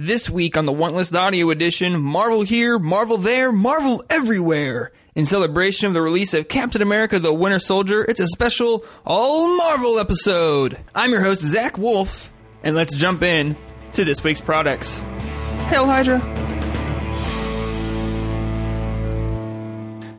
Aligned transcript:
This 0.00 0.30
week 0.30 0.56
on 0.56 0.64
the 0.64 0.72
Wantlist 0.72 1.18
Audio 1.18 1.50
Edition, 1.50 2.00
Marvel 2.00 2.42
here, 2.42 2.78
Marvel 2.78 3.16
there, 3.18 3.50
Marvel 3.50 4.00
everywhere. 4.08 4.92
In 5.16 5.24
celebration 5.24 5.88
of 5.88 5.92
the 5.92 6.00
release 6.00 6.34
of 6.34 6.46
Captain 6.46 6.82
America 6.82 7.18
the 7.18 7.34
Winter 7.34 7.58
Soldier, 7.58 8.04
it's 8.04 8.20
a 8.20 8.28
special 8.28 8.84
all 9.04 9.56
Marvel 9.56 9.98
episode. 9.98 10.78
I'm 10.94 11.10
your 11.10 11.20
host, 11.20 11.42
Zach 11.42 11.76
Wolf, 11.78 12.30
and 12.62 12.76
let's 12.76 12.94
jump 12.94 13.22
in 13.22 13.56
to 13.94 14.04
this 14.04 14.22
week's 14.22 14.40
products. 14.40 15.00
Hail 15.66 15.84
Hydra! 15.84 16.20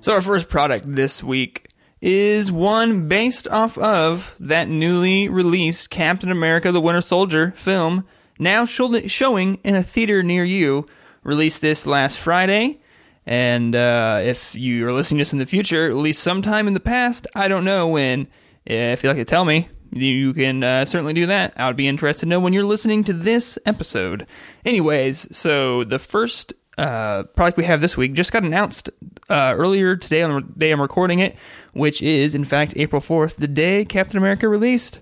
So, 0.01 0.11
our 0.11 0.21
first 0.21 0.49
product 0.49 0.93
this 0.93 1.23
week 1.23 1.69
is 2.01 2.51
one 2.51 3.07
based 3.07 3.47
off 3.47 3.77
of 3.77 4.35
that 4.41 4.67
newly 4.67 5.29
released 5.29 5.89
Captain 5.89 6.31
America 6.31 6.69
the 6.73 6.81
Winter 6.81 6.99
Soldier 6.99 7.51
film 7.51 8.05
now 8.39 8.65
showing 8.65 9.55
in 9.55 9.75
a 9.75 9.83
theater 9.83 10.23
near 10.23 10.43
you. 10.43 10.87
Released 11.23 11.61
this 11.61 11.85
last 11.85 12.17
Friday. 12.17 12.79
And 13.25 13.75
uh, 13.75 14.21
if 14.23 14.55
you're 14.55 14.93
listening 14.93 15.19
to 15.19 15.21
this 15.21 15.33
in 15.33 15.39
the 15.39 15.45
future, 15.45 15.87
at 15.87 15.95
least 15.95 16.23
sometime 16.23 16.67
in 16.67 16.73
the 16.73 16.79
past, 16.79 17.27
I 17.35 17.47
don't 17.47 17.65
know 17.65 17.87
when, 17.87 18.27
if 18.65 19.03
you'd 19.03 19.09
like 19.09 19.17
to 19.17 19.25
tell 19.25 19.45
me, 19.45 19.67
you 19.91 20.33
can 20.33 20.63
uh, 20.63 20.85
certainly 20.85 21.13
do 21.13 21.25
that. 21.27 21.53
I 21.59 21.67
would 21.67 21.75
be 21.75 21.87
interested 21.87 22.21
to 22.21 22.29
know 22.29 22.39
when 22.39 22.53
you're 22.53 22.63
listening 22.63 23.03
to 23.03 23.13
this 23.13 23.59
episode. 23.65 24.25
Anyways, 24.65 25.35
so 25.35 25.83
the 25.83 25.99
first 25.99 26.53
uh, 26.77 27.23
product 27.23 27.57
we 27.57 27.65
have 27.65 27.81
this 27.81 27.97
week 27.97 28.13
just 28.13 28.31
got 28.31 28.43
announced 28.43 28.89
uh, 29.29 29.53
earlier 29.55 29.95
today 29.95 30.23
on 30.23 30.33
the 30.33 30.41
day 30.41 30.71
I'm 30.71 30.81
recording 30.81 31.19
it, 31.19 31.35
which 31.73 32.01
is, 32.01 32.33
in 32.33 32.45
fact, 32.45 32.73
April 32.77 33.01
4th, 33.01 33.35
the 33.35 33.47
day 33.47 33.83
Captain 33.83 34.17
America 34.17 34.47
released. 34.47 34.99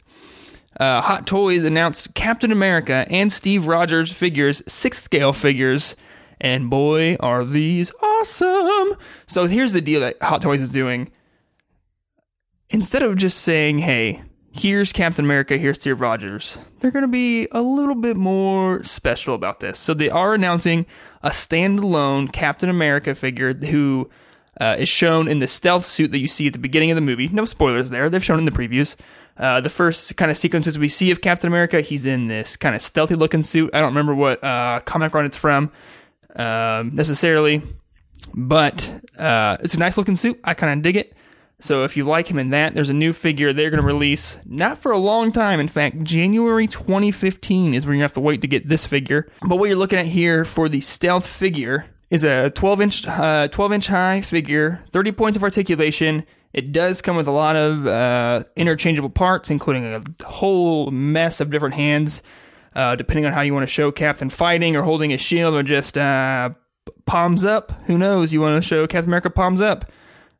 Uh, 0.79 1.01
Hot 1.01 1.25
Toys 1.25 1.63
announced 1.63 2.13
Captain 2.13 2.51
America 2.51 3.05
and 3.09 3.31
Steve 3.31 3.65
Rogers 3.65 4.11
figures, 4.11 4.61
sixth 4.67 5.05
scale 5.05 5.33
figures, 5.33 5.95
and 6.39 6.69
boy, 6.69 7.17
are 7.19 7.43
these 7.43 7.91
awesome! 8.01 8.95
So 9.25 9.47
here's 9.47 9.73
the 9.73 9.81
deal 9.81 10.01
that 10.01 10.21
Hot 10.21 10.41
Toys 10.41 10.61
is 10.61 10.71
doing. 10.71 11.11
Instead 12.69 13.01
of 13.01 13.15
just 13.15 13.39
saying, 13.39 13.79
hey, 13.79 14.21
here's 14.51 14.91
Captain 14.91 15.25
America, 15.25 15.57
here's 15.57 15.79
Steve 15.79 15.99
Rogers, 15.99 16.59
they're 16.79 16.91
going 16.91 17.05
to 17.05 17.11
be 17.11 17.47
a 17.51 17.61
little 17.61 17.95
bit 17.95 18.17
more 18.17 18.83
special 18.83 19.33
about 19.33 19.61
this. 19.61 19.79
So 19.79 19.93
they 19.93 20.09
are 20.09 20.35
announcing 20.35 20.85
a 21.23 21.29
standalone 21.29 22.31
Captain 22.31 22.69
America 22.69 23.15
figure 23.15 23.53
who 23.53 24.09
uh, 24.59 24.75
is 24.77 24.89
shown 24.89 25.27
in 25.27 25.39
the 25.39 25.47
stealth 25.47 25.85
suit 25.85 26.11
that 26.11 26.19
you 26.19 26.27
see 26.27 26.47
at 26.47 26.53
the 26.53 26.59
beginning 26.59 26.91
of 26.91 26.95
the 26.95 27.01
movie. 27.01 27.29
No 27.29 27.45
spoilers 27.45 27.89
there, 27.89 28.09
they've 28.09 28.23
shown 28.23 28.39
in 28.39 28.45
the 28.45 28.51
previews. 28.51 28.95
Uh, 29.37 29.61
the 29.61 29.69
first 29.69 30.17
kind 30.17 30.31
of 30.31 30.37
sequences 30.37 30.79
we 30.79 30.89
see 30.89 31.11
of 31.11 31.21
Captain 31.21 31.47
America, 31.47 31.81
he's 31.81 32.05
in 32.05 32.27
this 32.27 32.57
kind 32.57 32.75
of 32.75 32.81
stealthy 32.81 33.15
looking 33.15 33.43
suit. 33.43 33.69
I 33.73 33.79
don't 33.79 33.89
remember 33.89 34.15
what 34.15 34.43
uh, 34.43 34.79
comic 34.81 35.13
run 35.13 35.25
it's 35.25 35.37
from 35.37 35.71
um, 36.35 36.95
necessarily, 36.95 37.61
but 38.33 38.91
uh, 39.17 39.57
it's 39.61 39.75
a 39.75 39.79
nice 39.79 39.97
looking 39.97 40.15
suit. 40.15 40.39
I 40.43 40.53
kind 40.53 40.73
of 40.73 40.83
dig 40.83 40.95
it. 40.95 41.13
So 41.59 41.83
if 41.83 41.97
you 41.97 42.03
like 42.03 42.27
him 42.27 42.37
in 42.37 42.51
that, 42.51 42.75
there's 42.75 42.91
a 42.91 42.93
new 42.93 43.13
figure 43.13 43.51
they're 43.51 43.71
going 43.71 43.81
to 43.81 43.87
release, 43.87 44.37
not 44.45 44.77
for 44.77 44.91
a 44.91 44.97
long 44.99 45.31
time. 45.31 45.59
In 45.59 45.67
fact, 45.67 46.03
January 46.03 46.67
2015 46.67 47.73
is 47.73 47.87
when 47.87 47.95
you 47.95 48.03
have 48.03 48.13
to 48.13 48.19
wait 48.19 48.41
to 48.41 48.47
get 48.47 48.69
this 48.69 48.85
figure. 48.85 49.27
But 49.41 49.57
what 49.57 49.67
you're 49.67 49.77
looking 49.77 49.97
at 49.97 50.05
here 50.05 50.45
for 50.45 50.69
the 50.69 50.81
stealth 50.81 51.25
figure 51.25 51.87
is 52.11 52.23
a 52.23 52.51
12 52.51 52.81
inch, 52.81 53.07
uh, 53.07 53.47
12 53.47 53.73
inch 53.73 53.87
high 53.87 54.21
figure, 54.21 54.81
30 54.91 55.11
points 55.13 55.35
of 55.35 55.43
articulation, 55.43 56.25
it 56.53 56.71
does 56.71 57.01
come 57.01 57.15
with 57.15 57.27
a 57.27 57.31
lot 57.31 57.55
of 57.55 57.87
uh, 57.87 58.43
interchangeable 58.55 59.09
parts, 59.09 59.49
including 59.49 59.85
a 59.85 60.03
whole 60.25 60.91
mess 60.91 61.41
of 61.41 61.49
different 61.49 61.75
hands, 61.75 62.23
uh, 62.75 62.95
depending 62.95 63.25
on 63.25 63.33
how 63.33 63.41
you 63.41 63.53
want 63.53 63.63
to 63.63 63.71
show 63.73 63.91
Captain 63.91 64.29
fighting 64.29 64.75
or 64.75 64.83
holding 64.83 65.13
a 65.13 65.17
shield 65.17 65.55
or 65.55 65.63
just 65.63 65.97
uh, 65.97 66.49
palms 67.05 67.43
up. 67.43 67.71
Who 67.85 67.97
knows? 67.97 68.31
You 68.31 68.41
want 68.41 68.55
to 68.55 68.67
show 68.67 68.87
Captain 68.87 69.09
America 69.09 69.29
palms 69.29 69.61
up. 69.61 69.85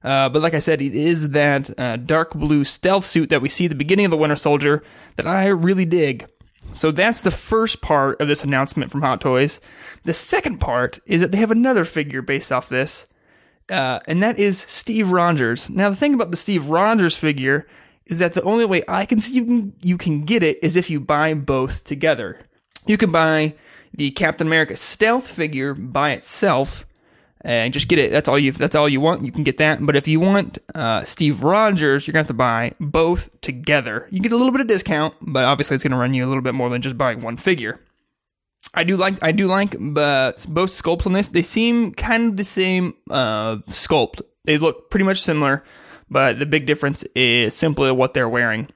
Uh, 0.03 0.29
but 0.29 0.41
like 0.41 0.53
I 0.53 0.59
said, 0.59 0.81
it 0.81 0.95
is 0.95 1.31
that 1.31 1.77
uh, 1.79 1.97
dark 1.97 2.33
blue 2.33 2.63
stealth 2.63 3.03
suit 3.03 3.29
that 3.29 3.41
we 3.41 3.49
see 3.49 3.65
at 3.65 3.69
the 3.69 3.75
beginning 3.75 4.05
of 4.05 4.11
the 4.11 4.17
Winter 4.17 4.35
Soldier 4.35 4.83
that 5.15 5.27
I 5.27 5.47
really 5.47 5.85
dig. 5.85 6.27
So 6.73 6.91
that's 6.91 7.21
the 7.21 7.31
first 7.31 7.81
part 7.81 8.21
of 8.21 8.27
this 8.27 8.43
announcement 8.43 8.91
from 8.91 9.01
Hot 9.01 9.21
Toys. 9.21 9.59
The 10.03 10.13
second 10.13 10.59
part 10.59 10.99
is 11.05 11.21
that 11.21 11.31
they 11.31 11.37
have 11.39 11.51
another 11.51 11.85
figure 11.85 12.21
based 12.21 12.51
off 12.51 12.69
this 12.69 13.07
uh, 13.69 13.99
and 14.07 14.23
that 14.23 14.39
is 14.39 14.59
Steve 14.59 15.11
Rogers. 15.11 15.69
Now, 15.69 15.89
the 15.89 15.95
thing 15.95 16.13
about 16.13 16.31
the 16.31 16.37
Steve 16.37 16.69
Rogers 16.69 17.15
figure 17.15 17.65
is 18.05 18.19
that 18.19 18.33
the 18.33 18.43
only 18.43 18.65
way 18.65 18.83
I 18.87 19.05
can 19.05 19.19
see 19.19 19.35
you 19.35 19.45
can, 19.45 19.73
you 19.81 19.97
can 19.97 20.23
get 20.23 20.43
it 20.43 20.63
is 20.63 20.75
if 20.75 20.89
you 20.89 20.99
buy 20.99 21.33
both 21.33 21.83
together. 21.83 22.39
You 22.85 22.97
can 22.97 23.11
buy 23.11 23.55
the 23.93 24.11
Captain 24.11 24.47
America 24.47 24.75
stealth 24.75 25.27
figure 25.27 25.73
by 25.73 26.11
itself 26.11 26.85
and 27.41 27.73
just 27.73 27.87
get 27.87 27.99
it. 27.99 28.11
That's 28.11 28.27
all 28.27 28.39
you. 28.39 28.51
That's 28.51 28.75
all 28.75 28.89
you 28.89 29.01
want. 29.01 29.23
You 29.23 29.31
can 29.31 29.43
get 29.43 29.57
that. 29.57 29.85
But 29.85 29.95
if 29.95 30.07
you 30.07 30.19
want 30.19 30.57
uh, 30.75 31.03
Steve 31.03 31.43
Rogers, 31.43 32.07
you're 32.07 32.13
gonna 32.13 32.21
have 32.21 32.27
to 32.27 32.33
buy 32.33 32.73
both 32.79 33.39
together. 33.41 34.07
You 34.11 34.19
get 34.21 34.31
a 34.31 34.37
little 34.37 34.51
bit 34.51 34.61
of 34.61 34.67
discount, 34.67 35.13
but 35.21 35.45
obviously 35.45 35.75
it's 35.75 35.83
gonna 35.83 35.97
run 35.97 36.13
you 36.13 36.25
a 36.25 36.27
little 36.27 36.41
bit 36.41 36.55
more 36.55 36.69
than 36.69 36.81
just 36.81 36.97
buying 36.97 37.21
one 37.21 37.37
figure. 37.37 37.79
I 38.73 38.83
do 38.83 38.97
like 38.97 39.21
I 39.23 39.31
do 39.31 39.47
like 39.47 39.75
but 39.79 40.45
both 40.47 40.71
sculpts 40.71 41.05
on 41.05 41.13
this. 41.13 41.29
They 41.29 41.41
seem 41.41 41.93
kind 41.93 42.31
of 42.31 42.37
the 42.37 42.43
same 42.43 42.93
uh, 43.09 43.57
sculpt. 43.69 44.21
They 44.45 44.57
look 44.57 44.89
pretty 44.89 45.05
much 45.05 45.21
similar, 45.21 45.63
but 46.09 46.39
the 46.39 46.45
big 46.45 46.65
difference 46.65 47.03
is 47.15 47.55
simply 47.55 47.91
what 47.91 48.13
they're 48.13 48.29
wearing. 48.29 48.69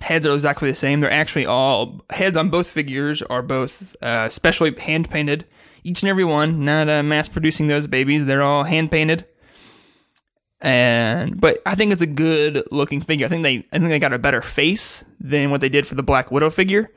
Heads 0.00 0.26
are 0.26 0.34
exactly 0.34 0.70
the 0.70 0.74
same. 0.74 1.00
They're 1.00 1.10
actually 1.10 1.46
all 1.46 2.04
heads 2.10 2.36
on 2.36 2.50
both 2.50 2.70
figures 2.70 3.22
are 3.22 3.42
both 3.42 3.96
uh, 4.02 4.28
specially 4.28 4.74
hand 4.78 5.10
painted. 5.10 5.44
Each 5.82 6.02
and 6.02 6.10
every 6.10 6.24
one, 6.24 6.64
not 6.64 6.88
uh, 6.88 7.02
mass 7.02 7.28
producing 7.28 7.68
those 7.68 7.86
babies. 7.86 8.26
They're 8.26 8.42
all 8.42 8.64
hand 8.64 8.90
painted. 8.90 9.24
And 10.60 11.40
but 11.40 11.58
I 11.64 11.74
think 11.74 11.92
it's 11.92 12.02
a 12.02 12.06
good 12.06 12.62
looking 12.70 13.00
figure. 13.00 13.26
I 13.26 13.28
think 13.30 13.42
they 13.42 13.66
I 13.72 13.78
think 13.78 13.88
they 13.90 13.98
got 13.98 14.12
a 14.12 14.18
better 14.18 14.42
face 14.42 15.04
than 15.18 15.50
what 15.50 15.60
they 15.62 15.70
did 15.70 15.86
for 15.86 15.94
the 15.94 16.02
Black 16.02 16.30
Widow 16.30 16.50
figure. 16.50 16.88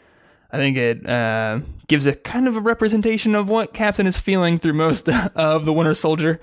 I 0.53 0.58
think 0.58 0.78
it 0.78 1.09
uh, 1.09 1.62
gives 1.88 2.06
a 2.06 2.14
kind 2.14 2.47
of 2.47 2.56
a 2.56 2.59
representation 2.59 3.34
of 3.34 3.50
what 3.50 3.74
Captain 3.74 4.06
is 4.06 4.18
feeling 4.18 4.59
through 4.59 4.74
most 4.74 5.09
of 5.36 5.66
the 5.66 5.74
Winter 5.74 5.96
Soldier. 5.96 6.40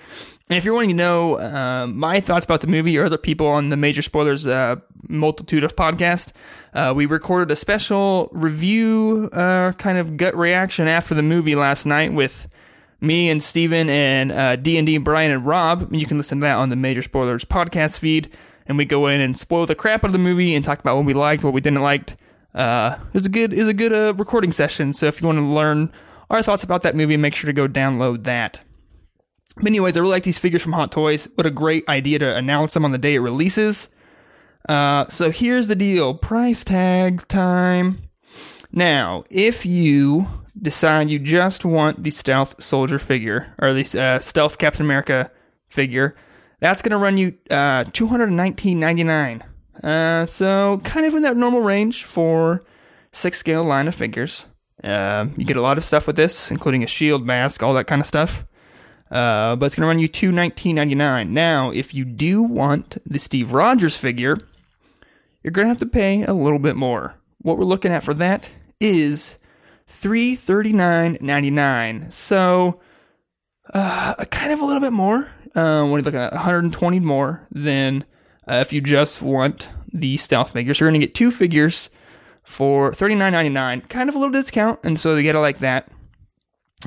And 0.48 0.56
if 0.56 0.64
you're 0.64 0.74
wanting 0.74 0.90
to 0.90 0.96
know 0.96 1.38
uh, 1.38 1.86
my 1.86 2.18
thoughts 2.18 2.44
about 2.44 2.60
the 2.60 2.66
movie 2.66 2.98
or 2.98 3.04
other 3.04 3.16
people 3.16 3.46
on 3.46 3.68
the 3.68 3.76
Major 3.76 4.02
Spoilers 4.02 4.48
uh, 4.48 4.76
multitude 5.08 5.62
of 5.62 5.76
podcast, 5.76 6.32
uh, 6.74 6.92
we 6.94 7.06
recorded 7.06 7.52
a 7.52 7.56
special 7.56 8.28
review 8.32 9.30
uh, 9.32 9.70
kind 9.78 9.96
of 9.96 10.16
gut 10.16 10.36
reaction 10.36 10.88
after 10.88 11.14
the 11.14 11.22
movie 11.22 11.54
last 11.54 11.86
night 11.86 12.12
with 12.12 12.52
me 13.00 13.30
and 13.30 13.40
Steven 13.40 13.88
and 13.88 14.64
D&D 14.64 14.96
uh, 14.96 15.00
Brian 15.00 15.30
and 15.30 15.46
Rob. 15.46 15.94
You 15.94 16.04
can 16.04 16.16
listen 16.16 16.38
to 16.38 16.42
that 16.42 16.56
on 16.56 16.68
the 16.68 16.76
Major 16.76 17.02
Spoilers 17.02 17.44
podcast 17.44 18.00
feed. 18.00 18.28
And 18.66 18.76
we 18.76 18.84
go 18.84 19.06
in 19.06 19.20
and 19.20 19.38
spoil 19.38 19.66
the 19.66 19.76
crap 19.76 20.02
out 20.02 20.06
of 20.08 20.12
the 20.12 20.18
movie 20.18 20.56
and 20.56 20.64
talk 20.64 20.80
about 20.80 20.96
what 20.96 21.06
we 21.06 21.14
liked, 21.14 21.44
what 21.44 21.52
we 21.52 21.60
didn't 21.60 21.82
like 21.82 22.16
uh, 22.54 22.98
is 23.14 23.26
a 23.26 23.28
good 23.28 23.52
is 23.52 23.68
a 23.68 23.74
good 23.74 23.92
uh, 23.92 24.14
recording 24.16 24.52
session. 24.52 24.92
So 24.92 25.06
if 25.06 25.20
you 25.20 25.26
want 25.26 25.38
to 25.38 25.44
learn 25.44 25.92
our 26.28 26.42
thoughts 26.42 26.64
about 26.64 26.82
that 26.82 26.94
movie, 26.94 27.16
make 27.16 27.34
sure 27.34 27.48
to 27.48 27.52
go 27.52 27.68
download 27.68 28.24
that. 28.24 28.60
But 29.56 29.66
anyways, 29.66 29.96
I 29.96 30.00
really 30.00 30.12
like 30.12 30.22
these 30.22 30.38
figures 30.38 30.62
from 30.62 30.72
Hot 30.72 30.92
Toys. 30.92 31.28
What 31.34 31.46
a 31.46 31.50
great 31.50 31.88
idea 31.88 32.18
to 32.20 32.36
announce 32.36 32.74
them 32.74 32.84
on 32.84 32.92
the 32.92 32.98
day 32.98 33.16
it 33.16 33.20
releases. 33.20 33.88
Uh, 34.68 35.08
so 35.08 35.30
here's 35.30 35.66
the 35.66 35.76
deal: 35.76 36.14
price 36.14 36.64
tag 36.64 37.26
time. 37.28 37.98
Now, 38.72 39.24
if 39.30 39.66
you 39.66 40.26
decide 40.60 41.10
you 41.10 41.18
just 41.18 41.64
want 41.64 42.04
the 42.04 42.10
stealth 42.10 42.62
soldier 42.62 42.98
figure 42.98 43.54
or 43.58 43.72
the 43.72 44.00
uh, 44.00 44.18
stealth 44.18 44.58
Captain 44.58 44.84
America 44.84 45.30
figure, 45.68 46.14
that's 46.60 46.82
going 46.82 46.92
to 46.92 46.98
run 46.98 47.18
you 47.18 47.34
uh, 47.50 47.84
two 47.92 48.06
hundred 48.06 48.30
nineteen 48.30 48.78
ninety 48.78 49.02
nine. 49.02 49.42
Uh, 49.82 50.26
so 50.26 50.80
kind 50.84 51.06
of 51.06 51.14
in 51.14 51.22
that 51.22 51.36
normal 51.36 51.60
range 51.60 52.04
for 52.04 52.62
six 53.12 53.38
scale 53.38 53.64
line 53.64 53.88
of 53.88 53.94
figures. 53.94 54.46
Uh, 54.82 55.26
you 55.36 55.44
get 55.44 55.56
a 55.56 55.62
lot 55.62 55.78
of 55.78 55.84
stuff 55.84 56.06
with 56.06 56.16
this, 56.16 56.50
including 56.50 56.82
a 56.82 56.86
shield 56.86 57.26
mask, 57.26 57.62
all 57.62 57.74
that 57.74 57.86
kind 57.86 58.00
of 58.00 58.06
stuff. 58.06 58.44
Uh, 59.10 59.56
but 59.56 59.66
it's 59.66 59.74
going 59.74 59.82
to 59.82 59.88
run 59.88 59.98
you 59.98 60.08
two 60.08 60.30
nineteen 60.30 60.76
ninety 60.76 60.94
nine. 60.94 61.34
Now, 61.34 61.70
if 61.70 61.92
you 61.94 62.04
do 62.04 62.42
want 62.42 62.96
the 63.04 63.18
Steve 63.18 63.52
Rogers 63.52 63.96
figure, 63.96 64.36
you're 65.42 65.50
going 65.50 65.64
to 65.64 65.70
have 65.70 65.80
to 65.80 65.86
pay 65.86 66.22
a 66.22 66.32
little 66.32 66.60
bit 66.60 66.76
more. 66.76 67.16
What 67.38 67.58
we're 67.58 67.64
looking 67.64 67.90
at 67.90 68.04
for 68.04 68.14
that 68.14 68.50
is 68.80 69.36
three 69.88 70.36
thirty 70.36 70.72
nine 70.72 71.18
ninety 71.20 71.50
nine. 71.50 72.10
So, 72.10 72.80
uh, 73.74 74.14
kind 74.30 74.52
of 74.52 74.60
a 74.60 74.64
little 74.64 74.80
bit 74.80 74.92
more. 74.92 75.30
Uh, 75.56 75.84
you're 75.88 76.02
looking 76.02 76.20
at 76.20 76.32
120 76.32 77.00
more 77.00 77.44
than 77.50 78.04
uh, 78.48 78.56
if 78.56 78.72
you 78.72 78.80
just 78.80 79.22
want 79.22 79.68
the 79.92 80.16
stealth 80.16 80.52
figures, 80.52 80.80
you're 80.80 80.88
going 80.90 81.00
to 81.00 81.06
get 81.06 81.14
two 81.14 81.30
figures 81.30 81.90
for 82.42 82.92
$39.99. 82.92 83.88
Kind 83.88 84.08
of 84.08 84.14
a 84.14 84.18
little 84.18 84.32
discount, 84.32 84.80
and 84.84 84.98
so 84.98 85.16
you 85.16 85.22
get 85.22 85.36
it 85.36 85.40
like 85.40 85.58
that. 85.58 85.90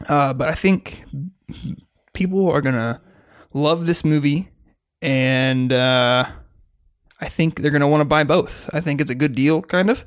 Uh, 0.08 0.34
but 0.34 0.50
I 0.50 0.56
think 0.56 1.04
people 2.14 2.52
are 2.52 2.62
going 2.62 2.76
to 2.76 3.02
love 3.54 3.86
this 3.86 4.04
movie, 4.04 4.50
and 5.02 5.72
uh, 5.72 6.26
I 7.22 7.30
think 7.30 7.62
they're 7.62 7.72
going 7.72 7.82
to 7.82 7.88
want 7.88 8.02
to 8.02 8.06
buy 8.06 8.24
both. 8.24 8.70
I 8.74 8.80
think 8.80 9.00
it's 9.00 9.12
a 9.12 9.16
good 9.16 9.36
deal, 9.36 9.62
kind 9.62 9.90
of. 9.90 10.06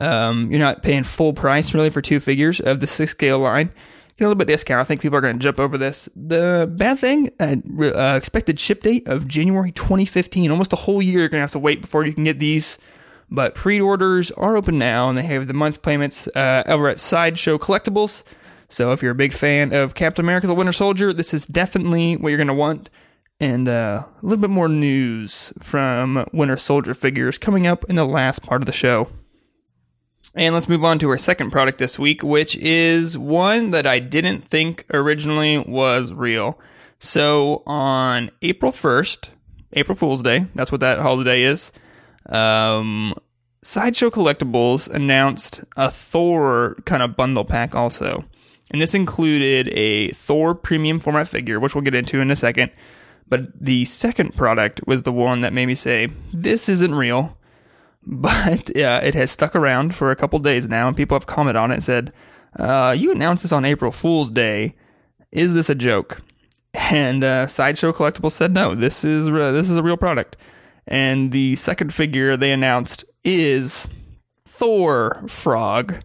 Um, 0.00 0.50
you're 0.50 0.60
not 0.60 0.82
paying 0.82 1.04
full 1.04 1.32
price 1.32 1.74
really 1.74 1.90
for 1.90 2.00
two 2.00 2.18
figures 2.18 2.60
of 2.60 2.80
the 2.80 2.86
six 2.86 3.10
scale 3.12 3.38
line. 3.38 3.72
Get 4.18 4.26
a 4.26 4.28
little 4.28 4.38
bit 4.38 4.48
discount. 4.48 4.80
I 4.80 4.84
think 4.84 5.00
people 5.00 5.16
are 5.16 5.22
going 5.22 5.38
to 5.38 5.42
jump 5.42 5.58
over 5.58 5.78
this. 5.78 6.08
The 6.14 6.70
bad 6.70 6.98
thing, 6.98 7.30
uh, 7.40 7.56
uh, 7.80 8.16
expected 8.16 8.60
ship 8.60 8.82
date 8.82 9.08
of 9.08 9.26
January 9.26 9.72
2015. 9.72 10.50
Almost 10.50 10.72
a 10.72 10.76
whole 10.76 11.00
year 11.00 11.20
you're 11.20 11.28
going 11.28 11.40
to 11.40 11.44
have 11.44 11.52
to 11.52 11.58
wait 11.58 11.80
before 11.80 12.04
you 12.04 12.12
can 12.12 12.24
get 12.24 12.38
these. 12.38 12.78
But 13.30 13.54
pre-orders 13.54 14.30
are 14.32 14.58
open 14.58 14.78
now, 14.78 15.08
and 15.08 15.16
they 15.16 15.22
have 15.22 15.48
the 15.48 15.54
month 15.54 15.80
payments 15.80 16.28
uh, 16.36 16.62
over 16.66 16.88
at 16.88 16.98
Sideshow 16.98 17.56
Collectibles. 17.56 18.22
So 18.68 18.92
if 18.92 19.02
you're 19.02 19.12
a 19.12 19.14
big 19.14 19.32
fan 19.32 19.72
of 19.72 19.94
Captain 19.94 20.22
America: 20.22 20.46
The 20.46 20.54
Winter 20.54 20.72
Soldier, 20.72 21.14
this 21.14 21.32
is 21.32 21.46
definitely 21.46 22.16
what 22.16 22.28
you're 22.28 22.36
going 22.36 22.48
to 22.48 22.54
want. 22.54 22.90
And 23.40 23.68
uh, 23.68 24.04
a 24.04 24.24
little 24.26 24.40
bit 24.40 24.50
more 24.50 24.68
news 24.68 25.52
from 25.58 26.26
Winter 26.32 26.58
Soldier 26.58 26.92
figures 26.94 27.38
coming 27.38 27.66
up 27.66 27.84
in 27.88 27.96
the 27.96 28.04
last 28.04 28.42
part 28.42 28.60
of 28.60 28.66
the 28.66 28.72
show. 28.72 29.08
And 30.34 30.54
let's 30.54 30.68
move 30.68 30.82
on 30.84 30.98
to 31.00 31.10
our 31.10 31.18
second 31.18 31.50
product 31.50 31.78
this 31.78 31.98
week, 31.98 32.22
which 32.22 32.56
is 32.56 33.18
one 33.18 33.70
that 33.72 33.86
I 33.86 33.98
didn't 33.98 34.40
think 34.40 34.86
originally 34.92 35.58
was 35.58 36.12
real. 36.12 36.58
So 36.98 37.62
on 37.66 38.30
April 38.40 38.72
1st, 38.72 39.28
April 39.74 39.96
Fool's 39.96 40.22
Day, 40.22 40.46
that's 40.54 40.72
what 40.72 40.80
that 40.80 41.00
holiday 41.00 41.42
is, 41.42 41.72
um, 42.26 43.14
Sideshow 43.62 44.10
Collectibles 44.10 44.88
announced 44.92 45.62
a 45.76 45.90
Thor 45.90 46.76
kind 46.84 47.02
of 47.02 47.16
bundle 47.16 47.44
pack 47.44 47.74
also. 47.74 48.24
And 48.70 48.80
this 48.80 48.94
included 48.94 49.68
a 49.68 50.08
Thor 50.10 50.54
premium 50.54 50.98
format 50.98 51.28
figure, 51.28 51.60
which 51.60 51.74
we'll 51.74 51.84
get 51.84 51.94
into 51.94 52.20
in 52.20 52.30
a 52.30 52.36
second. 52.36 52.72
But 53.28 53.52
the 53.58 53.84
second 53.84 54.34
product 54.34 54.80
was 54.86 55.02
the 55.02 55.12
one 55.12 55.42
that 55.42 55.52
made 55.52 55.66
me 55.66 55.74
say, 55.74 56.08
this 56.32 56.68
isn't 56.68 56.94
real 56.94 57.36
but 58.04 58.70
yeah, 58.76 58.98
it 58.98 59.14
has 59.14 59.30
stuck 59.30 59.54
around 59.54 59.94
for 59.94 60.10
a 60.10 60.16
couple 60.16 60.38
days 60.38 60.68
now, 60.68 60.88
and 60.88 60.96
people 60.96 61.16
have 61.16 61.26
commented 61.26 61.56
on 61.56 61.70
it 61.70 61.74
and 61.74 61.84
said, 61.84 62.12
uh, 62.58 62.94
"You 62.96 63.12
announced 63.12 63.44
this 63.44 63.52
on 63.52 63.64
April 63.64 63.90
Fool's 63.90 64.30
Day. 64.30 64.74
Is 65.30 65.54
this 65.54 65.70
a 65.70 65.74
joke?" 65.74 66.18
And 66.74 67.22
uh, 67.22 67.46
Sideshow 67.46 67.92
Collectibles 67.92 68.32
said, 68.32 68.52
"No, 68.52 68.74
this 68.74 69.04
is 69.04 69.28
uh, 69.28 69.52
this 69.52 69.70
is 69.70 69.76
a 69.76 69.82
real 69.82 69.96
product." 69.96 70.36
And 70.86 71.30
the 71.30 71.54
second 71.56 71.94
figure 71.94 72.36
they 72.36 72.50
announced 72.50 73.04
is 73.22 73.86
Thor 74.44 75.24
Frog, 75.28 76.02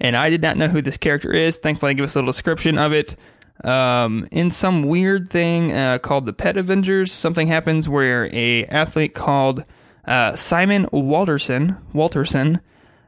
and 0.00 0.16
I 0.16 0.30
did 0.30 0.42
not 0.42 0.56
know 0.56 0.68
who 0.68 0.80
this 0.80 0.96
character 0.96 1.32
is. 1.32 1.58
Thankfully, 1.58 1.90
I 1.90 1.92
give 1.94 2.04
us 2.04 2.14
a 2.14 2.18
little 2.18 2.32
description 2.32 2.78
of 2.78 2.92
it. 2.92 3.16
Um, 3.64 4.28
in 4.30 4.50
some 4.50 4.82
weird 4.84 5.28
thing 5.28 5.72
uh, 5.72 5.98
called 5.98 6.26
the 6.26 6.32
Pet 6.32 6.56
Avengers, 6.56 7.12
something 7.12 7.46
happens 7.46 7.88
where 7.88 8.28
a 8.32 8.64
athlete 8.66 9.14
called 9.14 9.64
uh, 10.06 10.36
Simon 10.36 10.86
Walterson, 10.86 11.80
Walterson 11.92 12.60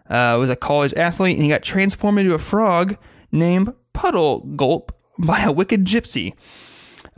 uh, 0.08 0.36
was 0.38 0.50
a 0.50 0.56
college 0.56 0.94
athlete, 0.94 1.36
and 1.36 1.42
he 1.42 1.50
got 1.50 1.62
transformed 1.62 2.18
into 2.18 2.34
a 2.34 2.38
frog 2.38 2.96
named 3.30 3.72
Puddlegulp 3.94 4.90
by 5.18 5.42
a 5.42 5.52
wicked 5.52 5.84
gypsy. 5.84 6.34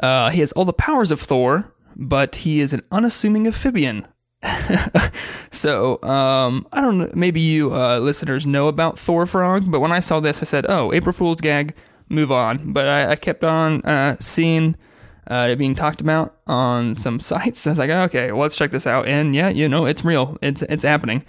Uh, 0.03 0.31
he 0.31 0.41
has 0.41 0.53
all 0.53 0.65
the 0.65 0.73
powers 0.73 1.11
of 1.11 1.21
Thor, 1.21 1.73
but 1.97 2.37
he 2.37 2.61
is 2.61 2.73
an 2.73 2.82
unassuming 2.91 3.47
amphibian. 3.47 4.06
so 5.50 6.03
um, 6.03 6.67
I 6.73 6.81
don't 6.81 6.99
know. 6.99 7.11
Maybe 7.15 7.41
you 7.41 7.75
uh, 7.75 7.99
listeners 7.99 8.47
know 8.47 8.69
about 8.69 8.99
Thor 8.99 9.26
Frog, 9.26 9.71
but 9.71 9.81
when 9.81 9.93
I 9.93 10.00
saw 10.00 10.19
this, 10.21 10.41
I 10.41 10.47
said, 10.47 10.65
"Oh, 10.69 10.93
April 10.94 11.12
Fool's 11.12 11.41
gag." 11.41 11.75
Move 12.09 12.33
on. 12.33 12.73
But 12.73 12.88
I, 12.88 13.12
I 13.12 13.17
kept 13.17 13.44
on 13.44 13.83
uh, 13.83 14.17
seeing 14.19 14.76
uh, 15.27 15.55
being 15.55 15.75
talked 15.75 16.01
about 16.01 16.37
on 16.47 16.97
some 16.97 17.21
sites. 17.21 17.67
I 17.67 17.71
was 17.71 17.79
like, 17.79 17.91
okay, 17.91 18.33
well, 18.33 18.43
let's 18.43 18.57
check 18.57 18.71
this 18.71 18.87
out. 18.87 19.07
And 19.07 19.35
yeah, 19.35 19.49
you 19.49 19.69
know, 19.69 19.87
it's 19.87 20.05
real. 20.05 20.39
It's 20.43 20.63
it's 20.63 20.85
happening. 20.85 21.25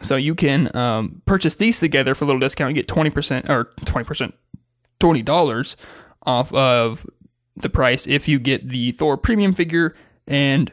So 0.00 0.16
you 0.16 0.34
can 0.34 0.74
um, 0.76 1.22
purchase 1.26 1.54
these 1.56 1.78
together 1.78 2.14
for 2.14 2.24
a 2.24 2.26
little 2.26 2.40
discount. 2.40 2.70
You 2.70 2.74
get 2.74 2.88
twenty 2.88 3.10
percent 3.10 3.48
or 3.48 3.70
twenty 3.84 4.04
percent, 4.04 4.34
twenty 4.98 5.22
dollars 5.22 5.76
off 6.24 6.52
of 6.54 7.06
the 7.56 7.68
price 7.68 8.06
if 8.06 8.28
you 8.28 8.38
get 8.38 8.68
the 8.68 8.92
Thor 8.92 9.16
premium 9.16 9.52
figure 9.52 9.94
and 10.26 10.72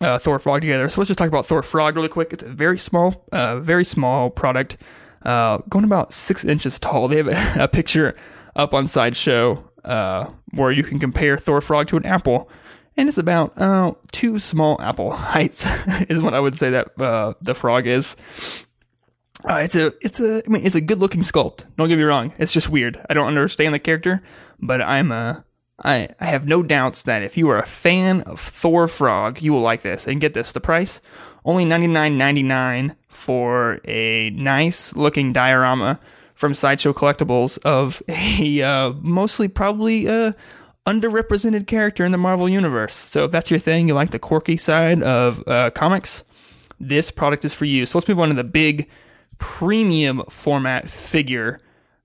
uh, 0.00 0.18
Thor 0.18 0.38
Frog 0.38 0.60
together. 0.60 0.88
So 0.88 1.00
let's 1.00 1.08
just 1.08 1.18
talk 1.18 1.28
about 1.28 1.46
Thor 1.46 1.62
Frog 1.62 1.96
really 1.96 2.08
quick. 2.08 2.32
It's 2.32 2.42
a 2.42 2.48
very 2.48 2.78
small, 2.78 3.24
uh, 3.32 3.60
very 3.60 3.84
small 3.84 4.30
product, 4.30 4.76
uh, 5.22 5.58
going 5.68 5.84
about 5.84 6.12
six 6.12 6.44
inches 6.44 6.78
tall. 6.78 7.08
They 7.08 7.18
have 7.18 7.28
a, 7.28 7.54
a 7.64 7.68
picture 7.68 8.14
up 8.56 8.74
on 8.74 8.86
Sideshow 8.86 9.71
uh, 9.84 10.30
where 10.52 10.70
you 10.70 10.82
can 10.82 10.98
compare 10.98 11.36
Thor 11.36 11.60
Frog 11.60 11.88
to 11.88 11.96
an 11.96 12.06
apple, 12.06 12.48
and 12.96 13.08
it's 13.08 13.18
about 13.18 13.56
uh, 13.58 13.92
two 14.12 14.38
small 14.38 14.80
apple 14.80 15.10
heights 15.16 15.66
is 16.08 16.20
what 16.20 16.34
I 16.34 16.40
would 16.40 16.54
say 16.54 16.70
that 16.70 17.00
uh, 17.00 17.34
the 17.40 17.54
frog 17.54 17.86
is. 17.86 18.16
Uh, 19.48 19.56
it's 19.56 19.74
a 19.74 19.92
it's 20.00 20.20
a 20.20 20.42
I 20.46 20.48
mean 20.48 20.64
it's 20.64 20.76
a 20.76 20.80
good 20.80 20.98
looking 20.98 21.22
sculpt. 21.22 21.64
Don't 21.76 21.88
get 21.88 21.98
me 21.98 22.04
wrong. 22.04 22.32
It's 22.38 22.52
just 22.52 22.68
weird. 22.68 23.04
I 23.08 23.14
don't 23.14 23.26
understand 23.26 23.74
the 23.74 23.78
character, 23.78 24.22
but 24.60 24.80
I'm 24.80 25.10
a 25.10 25.44
I 25.82 26.08
I 26.20 26.26
have 26.26 26.46
no 26.46 26.62
doubts 26.62 27.02
that 27.04 27.22
if 27.22 27.36
you 27.36 27.48
are 27.48 27.58
a 27.58 27.66
fan 27.66 28.20
of 28.22 28.38
Thor 28.38 28.86
Frog, 28.86 29.42
you 29.42 29.52
will 29.52 29.60
like 29.60 29.82
this. 29.82 30.06
And 30.06 30.20
get 30.20 30.34
this, 30.34 30.52
the 30.52 30.60
price 30.60 31.00
only 31.44 31.64
ninety 31.64 31.88
nine 31.88 32.18
ninety 32.18 32.42
nine 32.42 32.94
for 33.08 33.80
a 33.84 34.30
nice 34.30 34.94
looking 34.94 35.32
diorama 35.32 35.98
from 36.42 36.54
Sideshow 36.54 36.92
Collectibles 36.92 37.56
of 37.58 38.02
a 38.08 38.62
uh, 38.62 38.94
mostly 39.00 39.46
probably 39.46 40.08
uh, 40.08 40.32
underrepresented 40.84 41.68
character 41.68 42.04
in 42.04 42.10
the 42.10 42.18
Marvel 42.18 42.48
Universe. 42.48 42.96
So 42.96 43.26
if 43.26 43.30
that's 43.30 43.48
your 43.48 43.60
thing, 43.60 43.86
you 43.86 43.94
like 43.94 44.10
the 44.10 44.18
quirky 44.18 44.56
side 44.56 45.04
of 45.04 45.44
uh, 45.46 45.70
comics, 45.70 46.24
this 46.80 47.12
product 47.12 47.44
is 47.44 47.54
for 47.54 47.64
you. 47.64 47.86
So 47.86 47.96
let's 47.96 48.08
move 48.08 48.18
on 48.18 48.30
to 48.30 48.34
the 48.34 48.42
big 48.42 48.90
premium 49.38 50.24
format 50.28 50.90
figure 50.90 51.60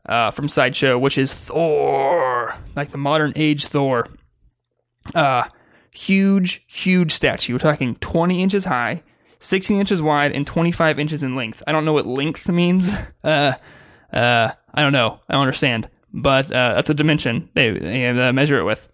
uh, 0.06 0.30
from 0.30 0.50
Sideshow, 0.50 1.00
which 1.00 1.18
is 1.18 1.34
Thor, 1.34 2.56
like 2.76 2.90
the 2.90 3.00
modern 3.00 3.34
age 3.36 3.66
Thor. 3.66 4.08
Uh, 5.16 5.46
huge, 5.92 6.64
huge 6.68 7.12
statue. 7.12 7.54
We're 7.54 7.58
talking 7.58 7.96
20 7.96 8.44
inches 8.44 8.66
high, 8.66 9.02
16 9.40 9.80
inches 9.80 10.00
wide, 10.00 10.34
and 10.34 10.46
25 10.46 11.00
inches 11.00 11.24
in 11.24 11.36
length. 11.36 11.64
I 11.66 11.72
don't 11.72 11.86
know 11.86 11.94
what 11.94 12.06
length 12.06 12.48
means. 12.48 12.94
Uh, 13.24 13.54
uh, 14.14 14.52
I 14.74 14.82
don't 14.82 14.94
know. 14.94 15.20
I 15.28 15.34
don't 15.34 15.42
understand. 15.42 15.90
But 16.14 16.52
uh, 16.52 16.76
that's 16.76 16.90
a 16.90 16.94
dimension 16.94 17.50
they, 17.54 17.72
they 17.72 18.32
measure 18.32 18.58
it 18.58 18.64
with. 18.64 18.88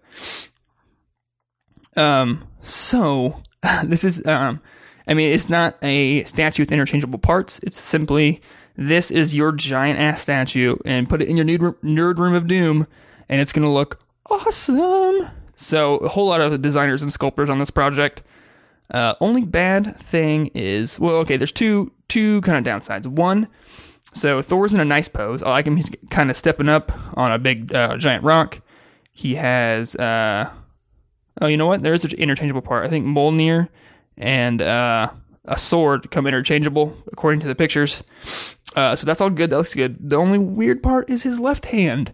Um, 1.96 2.46
so 2.60 3.42
this 3.84 4.04
is 4.04 4.26
um, 4.26 4.60
I 5.06 5.14
mean, 5.14 5.32
it's 5.32 5.48
not 5.48 5.76
a 5.82 6.24
statue 6.24 6.62
with 6.62 6.72
interchangeable 6.72 7.18
parts. 7.18 7.60
It's 7.60 7.78
simply 7.78 8.40
this 8.76 9.10
is 9.10 9.34
your 9.34 9.52
giant 9.52 10.00
ass 10.00 10.22
statue, 10.22 10.76
and 10.84 11.08
put 11.08 11.22
it 11.22 11.28
in 11.28 11.36
your 11.36 11.46
nerd 11.46 12.18
room 12.18 12.34
of 12.34 12.46
doom, 12.46 12.86
and 13.28 13.40
it's 13.40 13.52
gonna 13.52 13.72
look 13.72 14.00
awesome. 14.28 15.28
So 15.54 15.98
a 15.98 16.08
whole 16.08 16.26
lot 16.26 16.40
of 16.40 16.60
designers 16.60 17.02
and 17.02 17.12
sculptors 17.12 17.48
on 17.50 17.58
this 17.58 17.70
project. 17.70 18.22
Uh, 18.90 19.14
only 19.20 19.44
bad 19.44 19.96
thing 19.96 20.50
is, 20.54 21.00
well, 21.00 21.16
okay, 21.16 21.36
there's 21.36 21.52
two 21.52 21.92
two 22.08 22.40
kind 22.40 22.66
of 22.66 22.72
downsides. 22.72 23.06
One, 23.06 23.48
so 24.14 24.40
Thor's 24.42 24.72
in 24.72 24.80
a 24.80 24.84
nice 24.84 25.08
pose. 25.08 25.42
I 25.42 25.50
like 25.50 25.66
him. 25.66 25.76
He's 25.76 25.90
kind 26.10 26.30
of 26.30 26.36
stepping 26.36 26.68
up 26.68 26.92
on 27.16 27.32
a 27.32 27.38
big 27.38 27.74
uh, 27.74 27.96
giant 27.96 28.24
rock. 28.24 28.60
He 29.12 29.34
has, 29.34 29.94
uh, 29.96 30.50
oh, 31.40 31.46
you 31.46 31.56
know 31.56 31.66
what? 31.66 31.82
There 31.82 31.94
is 31.94 32.04
an 32.04 32.12
interchangeable 32.12 32.62
part. 32.62 32.84
I 32.84 32.88
think 32.88 33.06
Mjolnir 33.06 33.68
and 34.16 34.62
uh, 34.62 35.10
a 35.44 35.58
sword 35.58 36.10
come 36.10 36.26
interchangeable 36.26 36.96
according 37.12 37.40
to 37.40 37.46
the 37.46 37.54
pictures. 37.54 38.02
Uh, 38.76 38.96
so 38.96 39.06
that's 39.06 39.20
all 39.20 39.30
good. 39.30 39.50
That 39.50 39.58
looks 39.58 39.74
good. 39.74 40.10
The 40.10 40.16
only 40.16 40.38
weird 40.38 40.82
part 40.82 41.10
is 41.10 41.22
his 41.22 41.38
left 41.38 41.66
hand. 41.66 42.12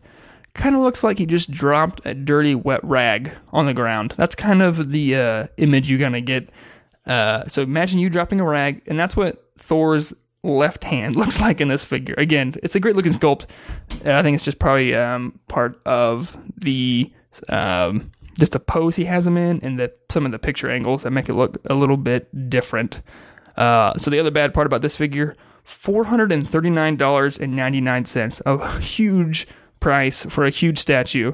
Kind 0.53 0.75
of 0.75 0.83
looks 0.83 1.05
like 1.05 1.19
he 1.19 1.27
just 1.27 1.51
dropped 1.51 2.05
a 2.05 2.13
dirty 2.13 2.55
wet 2.55 2.83
rag 2.83 3.33
on 3.53 3.67
the 3.67 3.75
ground. 3.75 4.15
That's 4.17 4.35
kind 4.35 4.63
of 4.63 4.91
the 4.91 5.17
uh, 5.17 5.47
image 5.59 5.89
you're 5.89 5.99
gonna 5.99 6.21
get. 6.21 6.51
Uh, 7.07 7.47
so 7.47 7.63
imagine 7.63 7.99
you 7.99 8.11
dropping 8.11 8.41
a 8.41 8.45
rag, 8.45 8.83
and 8.89 8.99
that's 8.99 9.17
what 9.17 9.53
Thor's 9.57 10.13
left 10.43 10.85
hand 10.85 11.17
looks 11.17 11.41
like 11.41 11.61
in 11.61 11.69
this 11.69 11.85
figure. 11.85 12.15
Again, 12.19 12.55
it's 12.63 12.75
a 12.75 12.81
great 12.81 12.97
looking 12.97 13.13
sculpt. 13.13 13.47
I 14.05 14.23
think 14.23 14.35
it's 14.35 14.45
just 14.45 14.59
probably 14.59 14.95
um, 14.95 15.39
part 15.49 15.81
of 15.87 16.37
the 16.57 17.13
um, 17.49 18.11
just 18.39 18.55
a 18.55 18.61
pose 18.61 18.97
he 18.97 19.05
has 19.05 19.27
him 19.27 19.37
in, 19.37 19.61
and 19.63 19.79
the 19.79 19.93
some 20.11 20.27
of 20.27 20.33
the 20.33 20.39
picture 20.39 20.71
angles 20.71 21.03
that 21.03 21.11
make 21.11 21.29
it 21.29 21.35
look 21.35 21.59
a 21.67 21.75
little 21.75 21.97
bit 21.97 22.51
different. 22.51 23.03
Uh, 23.57 23.95
so 23.99 24.11
the 24.11 24.19
other 24.19 24.31
bad 24.31 24.55
part 24.55 24.67
about 24.67 24.83
this 24.83 24.97
figure, 24.97 25.37
four 25.63 26.05
hundred 26.05 26.33
and 26.33 26.49
thirty 26.49 26.71
nine 26.71 26.97
dollars 26.97 27.39
and 27.39 27.55
ninety 27.55 27.81
nine 27.81 28.05
cents, 28.05 28.41
a 28.47 28.81
huge 28.81 29.47
price 29.81 30.25
for 30.25 30.45
a 30.45 30.51
huge 30.51 30.79
statue. 30.79 31.33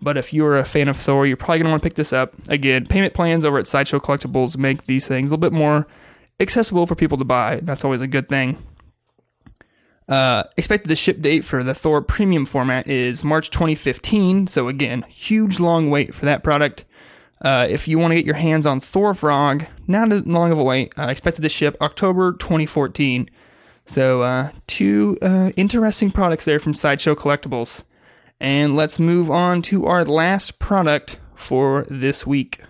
But 0.00 0.16
if 0.16 0.32
you're 0.32 0.56
a 0.56 0.64
fan 0.64 0.88
of 0.88 0.96
Thor, 0.96 1.26
you're 1.26 1.36
probably 1.36 1.58
gonna 1.58 1.70
want 1.70 1.82
to 1.82 1.86
pick 1.86 1.96
this 1.96 2.12
up. 2.12 2.34
Again, 2.48 2.86
payment 2.86 3.14
plans 3.14 3.44
over 3.44 3.58
at 3.58 3.66
Sideshow 3.66 3.98
Collectibles 3.98 4.56
make 4.56 4.84
these 4.84 5.08
things 5.08 5.30
a 5.30 5.34
little 5.34 5.50
bit 5.50 5.56
more 5.56 5.86
accessible 6.40 6.86
for 6.86 6.94
people 6.94 7.18
to 7.18 7.24
buy. 7.24 7.60
That's 7.62 7.84
always 7.84 8.00
a 8.00 8.08
good 8.08 8.28
thing. 8.28 8.58
Uh, 10.08 10.44
expected 10.56 10.88
to 10.88 10.96
ship 10.96 11.20
date 11.20 11.44
for 11.44 11.62
the 11.62 11.74
Thor 11.74 12.00
premium 12.00 12.46
format 12.46 12.86
is 12.86 13.22
March 13.22 13.50
2015. 13.50 14.46
So 14.46 14.68
again, 14.68 15.04
huge 15.08 15.60
long 15.60 15.90
wait 15.90 16.14
for 16.14 16.24
that 16.24 16.42
product. 16.42 16.86
Uh, 17.42 17.66
if 17.68 17.86
you 17.86 17.98
want 17.98 18.12
to 18.12 18.16
get 18.16 18.24
your 18.24 18.34
hands 18.34 18.66
on 18.66 18.80
Thor 18.80 19.14
Frog, 19.14 19.66
not 19.86 20.10
as 20.12 20.26
long 20.26 20.50
of 20.50 20.58
a 20.58 20.64
wait. 20.64 20.92
Uh, 20.98 21.08
expected 21.08 21.42
to 21.42 21.48
ship 21.48 21.76
October 21.80 22.32
2014. 22.32 23.28
So, 23.84 24.22
uh, 24.22 24.50
two 24.66 25.16
uh, 25.22 25.52
interesting 25.56 26.10
products 26.10 26.44
there 26.44 26.58
from 26.58 26.74
Sideshow 26.74 27.14
Collectibles. 27.14 27.84
And 28.40 28.76
let's 28.76 28.98
move 28.98 29.30
on 29.30 29.62
to 29.62 29.86
our 29.86 30.04
last 30.04 30.58
product 30.58 31.18
for 31.34 31.86
this 31.88 32.26
week. 32.26 32.60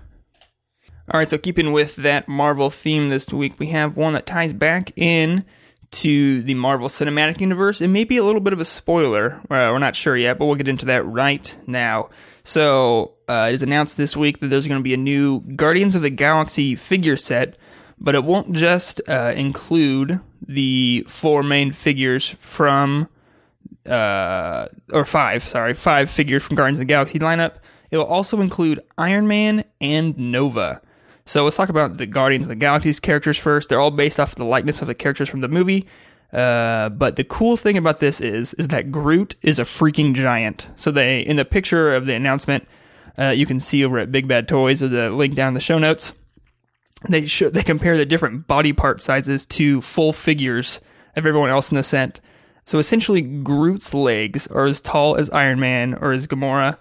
All 1.11 1.19
right, 1.19 1.31
so 1.31 1.39
keeping 1.39 1.73
with 1.73 1.97
that 1.97 2.29
Marvel 2.29 2.69
theme 2.69 3.09
this 3.09 3.33
week, 3.33 3.59
we 3.59 3.69
have 3.69 3.97
one 3.97 4.13
that 4.13 4.27
ties 4.27 4.53
back 4.53 4.93
in 4.95 5.47
to 5.91 6.43
the 6.43 6.53
Marvel 6.53 6.89
Cinematic 6.89 7.41
Universe. 7.41 7.81
It 7.81 7.89
may 7.89 8.05
be 8.05 8.19
a 8.19 8.23
little 8.23 8.43
bit 8.43 8.53
of 8.53 8.61
a 8.61 8.65
spoiler. 8.67 9.41
Uh, 9.45 9.73
we're 9.73 9.79
not 9.79 9.97
sure 9.97 10.19
yet, 10.19 10.39
but 10.39 10.45
we'll 10.45 10.57
get 10.57 10.69
into 10.69 10.85
that 10.85 11.07
right 11.07 11.57
now. 11.67 12.11
So, 12.43 13.15
uh, 13.27 13.47
it 13.49 13.55
is 13.55 13.63
announced 13.63 13.97
this 13.97 14.19
week 14.19 14.41
that 14.41 14.49
there's 14.49 14.69
going 14.69 14.81
to 14.81 14.85
be 14.85 14.93
a 14.93 14.99
new 14.99 15.41
Guardians 15.41 15.95
of 15.95 16.03
the 16.03 16.11
Galaxy 16.11 16.75
figure 16.75 17.17
set, 17.17 17.57
but 17.99 18.15
it 18.15 18.23
won't 18.23 18.53
just 18.53 19.01
uh, 19.09 19.33
include 19.35 20.21
the 20.47 21.07
four 21.09 21.43
main 21.43 21.73
figures 21.73 22.29
from, 22.39 23.09
uh, 23.87 24.67
or 24.93 25.07
five, 25.07 25.43
sorry, 25.43 25.73
five 25.73 26.11
figures 26.11 26.43
from 26.47 26.57
Guardians 26.57 26.77
of 26.77 26.81
the 26.81 26.93
Galaxy 26.93 27.19
lineup. 27.19 27.55
It 27.91 27.97
will 27.97 28.05
also 28.05 28.43
include 28.43 28.85
Iron 28.99 29.27
Man 29.27 29.65
and 29.81 30.19
Nova. 30.19 30.83
So 31.29 31.45
let's 31.45 31.59
talk 31.59 31.69
about 31.69 31.99
the 31.99 32.07
Guardians 32.07 32.47
of 32.47 32.49
the 32.49 32.57
Galaxy's 32.57 33.01
characters 33.01 33.37
first. 33.37 33.69
They're 33.69 33.81
all 33.81 33.91
based 33.91 34.19
off 34.19 34.31
of 34.31 34.37
the 34.37 34.47
likeness 34.47 34.81
of 34.81 34.89
the 34.89 34.95
characters 34.95 35.29
from 35.29 35.43
the 35.43 35.49
movie. 35.49 35.87
Uh, 36.33 36.89
but 36.89 37.17
the 37.17 37.25
cool 37.25 37.59
thing 37.59 37.77
about 37.77 38.01
this 38.01 38.23
is 38.23 38.55
is 38.55 38.69
that 38.69 38.91
Groot 38.91 39.35
is 39.43 39.59
a 39.59 39.65
freaking 39.65 40.15
giant. 40.15 40.69
So 40.77 40.91
they 40.91 41.21
in 41.21 41.37
the 41.37 41.45
picture 41.45 41.95
of 41.95 42.07
the 42.07 42.15
announcement, 42.15 42.67
uh, 43.19 43.35
you 43.37 43.45
can 43.45 43.61
see 43.61 43.85
over 43.85 43.99
at 43.99 44.11
Big 44.11 44.27
Bad 44.27 44.49
Toys, 44.49 44.81
there's 44.81 44.93
a 44.93 45.15
link 45.15 45.35
down 45.35 45.49
in 45.49 45.55
the 45.55 45.61
show 45.61 45.79
notes. 45.79 46.15
They 47.11 47.27
show 47.27 47.51
they 47.51 47.63
compare 47.63 47.99
the 47.99 48.07
different 48.07 48.47
body 48.47 48.73
part 48.73 49.03
sizes 49.03 49.45
to 49.47 49.83
full 49.83 50.15
figures 50.15 50.81
of 51.15 51.27
everyone 51.27 51.51
else 51.51 51.71
in 51.71 51.77
the 51.77 51.83
set. 51.83 52.21
So 52.65 52.79
essentially, 52.79 53.21
Groot's 53.21 53.93
legs 53.93 54.47
are 54.47 54.65
as 54.65 54.81
tall 54.81 55.17
as 55.17 55.29
Iron 55.29 55.61
Man 55.61 55.93
or 55.93 56.13
as 56.13 56.27
Gamora 56.27 56.79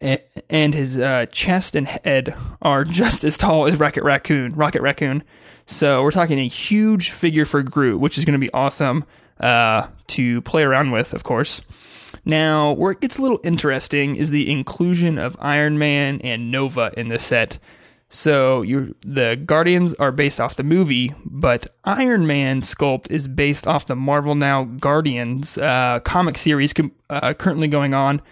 and 0.00 0.74
his 0.74 0.98
uh, 0.98 1.26
chest 1.26 1.74
and 1.74 1.88
head 1.88 2.34
are 2.62 2.84
just 2.84 3.24
as 3.24 3.36
tall 3.36 3.66
as 3.66 3.78
Rocket 3.78 4.04
Raccoon. 4.04 4.54
Rocket 4.54 4.82
Raccoon. 4.82 5.22
So 5.66 6.02
we're 6.02 6.12
talking 6.12 6.38
a 6.38 6.48
huge 6.48 7.10
figure 7.10 7.44
for 7.44 7.62
Groot, 7.62 8.00
which 8.00 8.16
is 8.16 8.24
going 8.24 8.38
to 8.38 8.44
be 8.44 8.52
awesome 8.52 9.04
uh, 9.40 9.88
to 10.08 10.40
play 10.42 10.62
around 10.62 10.92
with, 10.92 11.12
of 11.12 11.24
course. 11.24 11.60
Now, 12.24 12.72
where 12.72 12.92
it 12.92 13.00
gets 13.00 13.18
a 13.18 13.22
little 13.22 13.40
interesting 13.44 14.16
is 14.16 14.30
the 14.30 14.50
inclusion 14.50 15.18
of 15.18 15.36
Iron 15.38 15.78
Man 15.78 16.20
and 16.22 16.50
Nova 16.50 16.92
in 16.96 17.08
the 17.08 17.18
set. 17.18 17.58
So 18.08 18.62
the 18.62 19.40
Guardians 19.44 19.92
are 19.94 20.10
based 20.10 20.40
off 20.40 20.54
the 20.54 20.62
movie, 20.62 21.14
but 21.26 21.66
Iron 21.84 22.26
Man 22.26 22.62
sculpt 22.62 23.10
is 23.10 23.28
based 23.28 23.66
off 23.66 23.84
the 23.84 23.96
Marvel 23.96 24.34
Now 24.34 24.64
Guardians 24.64 25.58
uh, 25.58 26.00
comic 26.00 26.38
series 26.38 26.72
uh, 27.10 27.34
currently 27.34 27.68
going 27.68 27.92
on 27.92 28.22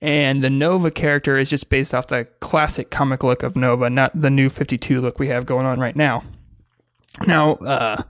and 0.00 0.42
the 0.42 0.50
Nova 0.50 0.90
character 0.90 1.36
is 1.36 1.50
just 1.50 1.70
based 1.70 1.92
off 1.92 2.06
the 2.06 2.26
classic 2.40 2.90
comic 2.90 3.24
look 3.24 3.42
of 3.42 3.56
Nova, 3.56 3.90
not 3.90 4.20
the 4.20 4.30
new 4.30 4.48
52 4.48 5.00
look 5.00 5.18
we 5.18 5.28
have 5.28 5.46
going 5.46 5.66
on 5.66 5.80
right 5.80 5.96
now. 5.96 6.22
Now, 7.26 7.54
uh, 7.54 8.02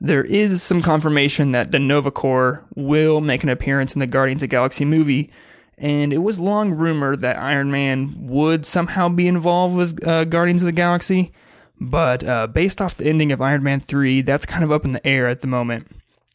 there 0.00 0.24
is 0.24 0.62
some 0.62 0.80
confirmation 0.80 1.52
that 1.52 1.70
the 1.70 1.78
Nova 1.78 2.10
Corps 2.10 2.64
will 2.74 3.20
make 3.20 3.42
an 3.42 3.48
appearance 3.48 3.94
in 3.94 3.98
the 3.98 4.06
Guardians 4.06 4.42
of 4.42 4.48
Galaxy 4.48 4.84
movie, 4.84 5.30
and 5.76 6.12
it 6.12 6.18
was 6.18 6.40
long 6.40 6.72
rumored 6.72 7.20
that 7.22 7.36
Iron 7.36 7.70
Man 7.70 8.14
would 8.18 8.64
somehow 8.64 9.08
be 9.08 9.26
involved 9.26 9.76
with 9.76 10.06
uh, 10.06 10.24
Guardians 10.24 10.62
of 10.62 10.66
the 10.66 10.72
Galaxy, 10.72 11.32
but 11.80 12.24
uh, 12.24 12.46
based 12.46 12.80
off 12.80 12.96
the 12.96 13.06
ending 13.06 13.32
of 13.32 13.40
Iron 13.40 13.62
Man 13.62 13.80
3, 13.80 14.22
that's 14.22 14.46
kind 14.46 14.64
of 14.64 14.72
up 14.72 14.84
in 14.84 14.92
the 14.92 15.06
air 15.06 15.28
at 15.28 15.40
the 15.40 15.46
moment. 15.46 15.88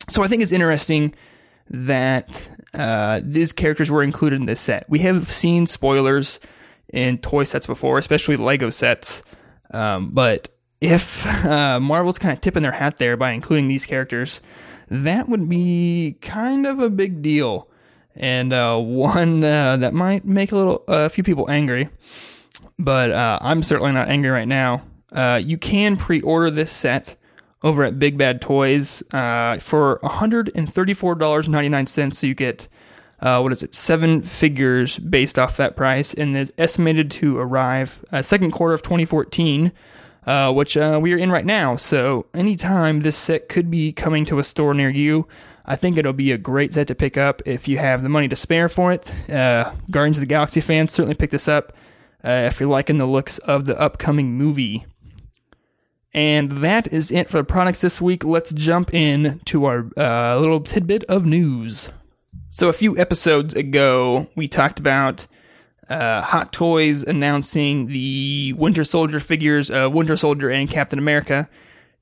So 0.09 0.23
I 0.23 0.27
think 0.27 0.43
it's 0.43 0.51
interesting 0.51 1.13
that 1.69 2.49
uh, 2.73 3.21
these 3.23 3.53
characters 3.53 3.89
were 3.89 4.03
included 4.03 4.39
in 4.39 4.45
this 4.45 4.61
set. 4.61 4.89
We 4.89 4.99
have 4.99 5.29
seen 5.29 5.65
spoilers 5.65 6.39
in 6.91 7.17
toy 7.17 7.43
sets 7.43 7.65
before, 7.67 7.97
especially 7.97 8.37
Lego 8.37 8.69
sets. 8.69 9.23
Um, 9.71 10.11
but 10.11 10.49
if 10.81 11.25
uh, 11.45 11.79
Marvel's 11.79 12.19
kind 12.19 12.33
of 12.33 12.41
tipping 12.41 12.63
their 12.63 12.71
hat 12.71 12.97
there 12.97 13.17
by 13.17 13.31
including 13.31 13.67
these 13.67 13.85
characters, 13.85 14.41
that 14.89 15.29
would 15.29 15.49
be 15.49 16.17
kind 16.21 16.67
of 16.67 16.79
a 16.79 16.89
big 16.89 17.21
deal, 17.21 17.69
and 18.15 18.53
uh, 18.53 18.77
one 18.77 19.43
uh, 19.43 19.77
that 19.77 19.93
might 19.93 20.25
make 20.25 20.51
a 20.51 20.55
little 20.55 20.83
a 20.87 21.09
few 21.09 21.23
people 21.23 21.49
angry. 21.49 21.89
But 22.77 23.11
uh, 23.11 23.39
I'm 23.41 23.63
certainly 23.63 23.93
not 23.93 24.09
angry 24.09 24.29
right 24.29 24.47
now. 24.47 24.83
Uh, 25.11 25.41
you 25.43 25.57
can 25.57 25.95
pre-order 25.95 26.51
this 26.51 26.71
set 26.71 27.15
over 27.63 27.83
at 27.83 27.97
Big 27.97 28.15
Bad 28.17 28.41
Toys 28.41 29.01
uh, 29.13 29.57
for 29.57 29.99
$134.99. 30.03 32.13
So 32.13 32.27
you 32.27 32.35
get, 32.35 32.67
uh, 33.21 33.39
what 33.39 33.53
is 33.53 33.63
it, 33.63 33.73
seven 33.73 34.21
figures 34.21 34.99
based 34.99 35.39
off 35.39 35.57
that 35.57 35.75
price, 35.75 36.13
and 36.13 36.35
it's 36.35 36.51
estimated 36.57 37.09
to 37.11 37.39
arrive 37.39 38.03
uh, 38.11 38.21
second 38.21 38.51
quarter 38.51 38.73
of 38.73 38.81
2014. 38.81 39.71
Uh, 40.25 40.53
which 40.53 40.77
uh, 40.77 40.97
we 41.01 41.13
are 41.13 41.17
in 41.17 41.29
right 41.29 41.45
now. 41.45 41.75
So 41.75 42.27
anytime 42.33 43.01
this 43.01 43.17
set 43.17 43.49
could 43.49 43.69
be 43.69 43.91
coming 43.91 44.23
to 44.27 44.39
a 44.39 44.43
store 44.45 44.73
near 44.73 44.89
you, 44.89 45.27
I 45.65 45.75
think 45.75 45.97
it'll 45.97 46.13
be 46.13 46.31
a 46.31 46.37
great 46.37 46.71
set 46.71 46.87
to 46.87 46.95
pick 46.95 47.17
up 47.17 47.41
if 47.45 47.67
you 47.67 47.77
have 47.77 48.03
the 48.03 48.07
money 48.07 48.29
to 48.29 48.35
spare 48.37 48.69
for 48.69 48.93
it. 48.93 49.11
Uh, 49.29 49.73
Guardians 49.91 50.19
of 50.19 50.21
the 50.21 50.27
Galaxy 50.27 50.61
fans 50.61 50.93
certainly 50.93 51.15
pick 51.15 51.31
this 51.31 51.49
up 51.49 51.75
if 52.23 52.61
you're 52.61 52.69
liking 52.69 52.99
the 52.99 53.05
looks 53.05 53.37
of 53.39 53.65
the 53.65 53.77
upcoming 53.77 54.37
movie. 54.37 54.85
And 56.13 56.51
that 56.63 56.91
is 56.93 57.11
it 57.11 57.29
for 57.29 57.37
the 57.37 57.43
products 57.43 57.81
this 57.81 57.99
week. 57.99 58.23
Let's 58.23 58.53
jump 58.53 58.93
in 58.93 59.41
to 59.45 59.65
our 59.65 59.87
uh, 59.97 60.37
little 60.39 60.59
tidbit 60.59 61.03
of 61.05 61.25
news. 61.25 61.91
So, 62.49 62.69
a 62.69 62.73
few 62.73 62.95
episodes 62.99 63.55
ago, 63.55 64.27
we 64.35 64.47
talked 64.47 64.79
about 64.79 65.25
uh, 65.89 66.21
Hot 66.21 66.53
Toys 66.53 67.03
announcing 67.03 67.87
the 67.87 68.53
Winter 68.57 68.83
Soldier 68.83 69.19
figures, 69.19 69.71
uh, 69.71 69.89
Winter 69.91 70.15
Soldier 70.15 70.51
and 70.51 70.69
Captain 70.69 70.99
America. 70.99 71.49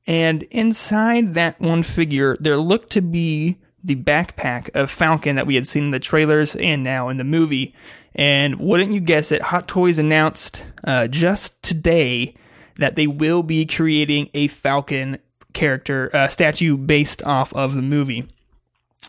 And 0.08 0.44
inside 0.44 1.36
that 1.36 1.60
one 1.60 1.84
figure, 1.84 2.36
there 2.39 2.58
looked 2.58 2.91
to 2.91 3.01
be 3.01 3.60
the 3.84 3.96
backpack 3.96 4.70
of 4.75 4.91
Falcon 4.91 5.36
that 5.36 5.48
we 5.48 5.56
had 5.56 5.65
seen 5.65 5.86
in 5.86 5.91
the 5.91 6.00
trailers 6.00 6.56
and 6.56 6.84
now 6.84 7.10
in 7.10 7.18
the 7.18 7.24
movie. 7.24 7.74
And 8.13 8.60
wouldn't 8.60 8.91
you 8.91 9.00
guess 9.00 9.32
it, 9.32 9.41
Hot 9.41 9.68
Toys 9.68 10.00
announced 10.00 10.65
uh, 10.84 11.08
just 11.08 11.63
today 11.63 12.36
that 12.81 12.95
they 12.95 13.07
will 13.07 13.43
be 13.43 13.65
creating 13.65 14.29
a 14.33 14.47
Falcon 14.47 15.19
character 15.53 16.09
uh, 16.13 16.27
statue 16.27 16.77
based 16.77 17.23
off 17.23 17.53
of 17.53 17.75
the 17.75 17.81
movie. 17.81 18.27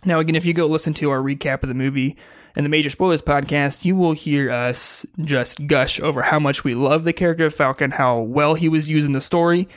Now, 0.05 0.19
again, 0.19 0.35
if 0.35 0.45
you 0.45 0.55
go 0.55 0.67
listen 0.67 0.95
to 0.95 1.11
our 1.11 1.21
recap 1.21 1.63
of 1.63 1.69
the 1.69 1.75
movie 1.75 2.17
and 2.57 2.67
the 2.67 2.71
Major 2.71 2.91
Spoilers 2.91 3.23
podcast, 3.23 3.85
you 3.85 3.97
will 3.97 4.13
hear 4.13 4.51
us 4.51 5.07
just 5.21 5.67
gush 5.67 6.01
over 6.01 6.23
how 6.23 6.39
much 6.39 6.65
we 6.65 6.75
love 6.75 7.05
the 7.05 7.13
character 7.13 7.47
of 7.47 7.55
Falcon, 7.55 7.93
how 7.93 8.19
well 8.21 8.55
he 8.55 8.69
was 8.69 8.91
used 8.91 9.07
in 9.07 9.13
the 9.13 9.21
story, 9.21 9.69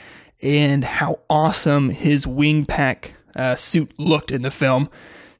and 0.42 0.84
how 0.84 1.16
awesome 1.30 1.90
his 1.90 2.26
wing 2.26 2.64
pack 2.64 3.14
uh, 3.34 3.54
suit 3.54 3.92
looked 3.98 4.30
in 4.30 4.42
the 4.42 4.50
film. 4.50 4.90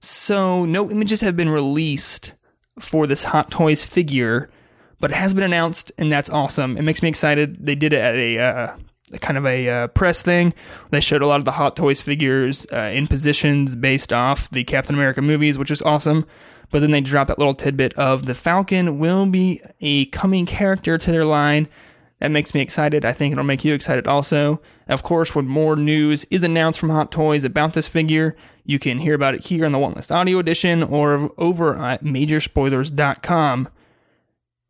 So, 0.01 0.65
no 0.65 0.91
images 0.91 1.21
have 1.23 1.37
been 1.37 1.49
released 1.49 2.35
for 2.79 3.07
this 3.07 3.25
Hot 3.25 3.51
Toys 3.51 3.83
figure 3.83 4.51
but 5.01 5.11
it 5.11 5.15
has 5.15 5.35
been 5.35 5.45
announced, 5.45 5.93
and 5.99 6.11
that's 6.11 6.31
awesome. 6.31 6.77
It 6.77 6.83
makes 6.83 7.03
me 7.03 7.09
excited. 7.09 7.65
They 7.65 7.75
did 7.75 7.93
it 7.93 8.01
at 8.01 8.15
a, 8.15 8.39
uh, 8.39 8.77
a 9.13 9.19
kind 9.19 9.39
of 9.39 9.47
a 9.47 9.69
uh, 9.69 9.87
press 9.89 10.23
thing. 10.23 10.55
They 10.91 11.01
showed 11.01 11.23
a 11.23 11.27
lot 11.27 11.39
of 11.39 11.45
the 11.45 11.53
Hot 11.53 11.77
Toys 11.77 12.01
figures 12.01 12.67
uh, 12.73 12.91
in 12.95 13.07
positions 13.07 13.75
based 13.75 14.13
off 14.13 14.51
the 14.51 14.65
Captain 14.65 14.95
America 14.95 15.23
movies, 15.23 15.59
which 15.59 15.71
is 15.71 15.83
awesome. 15.83 16.27
But 16.71 16.81
then 16.81 16.91
they 16.91 17.01
dropped 17.01 17.29
that 17.29 17.39
little 17.39 17.55
tidbit 17.55 17.95
of 17.95 18.27
the 18.27 18.35
Falcon 18.35 18.99
will 18.99 19.27
be 19.27 19.61
a 19.81 20.07
coming 20.07 20.47
character 20.47 20.99
to 20.99 21.13
their 21.13 21.25
line. 21.25 21.69
That 22.19 22.31
makes 22.31 22.55
me 22.55 22.61
excited. 22.63 23.05
I 23.05 23.13
think 23.13 23.33
it'll 23.33 23.45
make 23.45 23.65
you 23.65 23.75
excited 23.75 24.07
also. 24.07 24.63
Of 24.89 25.03
course, 25.03 25.35
when 25.35 25.47
more 25.47 25.77
news 25.77 26.25
is 26.31 26.43
announced 26.43 26.81
from 26.81 26.89
Hot 26.89 27.13
Toys 27.13 27.45
about 27.45 27.75
this 27.75 27.87
figure, 27.87 28.35
you 28.65 28.79
can 28.79 28.99
hear 28.99 29.15
about 29.15 29.35
it 29.35 29.45
here 29.45 29.67
on 29.67 29.73
the 29.73 29.79
Want 29.79 29.97
List 29.97 30.11
Audio 30.11 30.39
Edition 30.39 30.83
or 30.83 31.31
over 31.37 31.77
at 31.77 32.03
majorspoilers.com. 32.03 33.69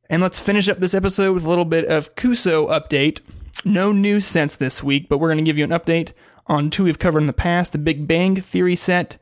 And 0.09 0.23
let's 0.23 0.39
finish 0.39 0.69
up 0.69 0.79
this 0.79 0.95
episode 0.95 1.35
with 1.35 1.45
a 1.45 1.49
little 1.49 1.65
bit 1.65 1.85
of 1.87 2.15
CUUSOO 2.15 2.69
update. 2.69 3.21
No 3.65 3.91
news 3.91 4.25
since 4.25 4.55
this 4.55 4.83
week, 4.83 5.09
but 5.09 5.19
we're 5.19 5.29
going 5.29 5.39
to 5.39 5.45
give 5.45 5.59
you 5.59 5.65
an 5.65 5.71
update 5.71 6.13
on 6.47 6.71
two 6.71 6.85
we've 6.85 6.99
covered 6.99 7.21
in 7.21 7.27
the 7.27 7.33
past 7.33 7.73
the 7.73 7.79
Big 7.79 8.07
Bang 8.07 8.37
Theory 8.37 8.77
set 8.77 9.17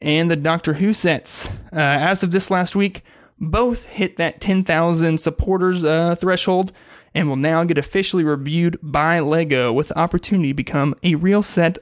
and 0.00 0.30
the 0.30 0.36
Doctor 0.36 0.74
Who 0.74 0.94
sets. 0.94 1.50
Uh, 1.72 1.76
as 1.80 2.22
of 2.22 2.30
this 2.30 2.50
last 2.50 2.74
week, 2.74 3.02
both 3.38 3.84
hit 3.86 4.16
that 4.16 4.40
10,000 4.40 5.18
supporters 5.18 5.84
uh, 5.84 6.14
threshold 6.14 6.72
and 7.14 7.28
will 7.28 7.36
now 7.36 7.64
get 7.64 7.76
officially 7.76 8.24
reviewed 8.24 8.78
by 8.82 9.20
LEGO 9.20 9.72
with 9.72 9.88
the 9.88 9.98
opportunity 9.98 10.48
to 10.48 10.54
become 10.54 10.94
a 11.02 11.16
real 11.16 11.42
set 11.42 11.76